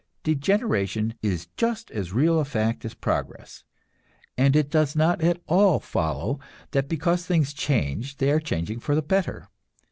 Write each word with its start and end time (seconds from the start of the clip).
Degeneration 0.23 1.13
is 1.21 1.45
just 1.57 1.91
as 1.91 2.11
real 2.11 2.39
a 2.39 2.43
fact 2.43 2.83
as 2.85 2.95
progress, 2.95 3.63
and 4.35 4.55
it 4.55 4.71
does 4.71 4.95
not 4.95 5.21
at 5.21 5.39
all 5.45 5.79
follow 5.79 6.39
that 6.71 6.89
because 6.89 7.27
things 7.27 7.53
change 7.53 8.17
they 8.17 8.31
are 8.31 8.39
changing 8.39 8.79
for 8.79 8.95
the 8.95 9.03
better. 9.03 9.47